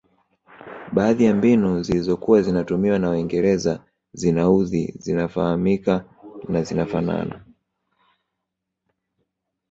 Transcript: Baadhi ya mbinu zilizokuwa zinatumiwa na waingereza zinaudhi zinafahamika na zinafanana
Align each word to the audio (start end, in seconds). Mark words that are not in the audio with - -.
Baadhi 0.95 1.23
ya 1.25 1.33
mbinu 1.33 1.83
zilizokuwa 1.83 2.41
zinatumiwa 2.41 2.99
na 2.99 3.09
waingereza 3.09 3.79
zinaudhi 4.13 4.93
zinafahamika 4.99 6.05
na 6.47 6.63
zinafanana 6.63 7.41